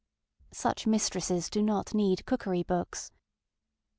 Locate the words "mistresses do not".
0.87-1.93